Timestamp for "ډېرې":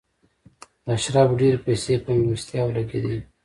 1.41-1.59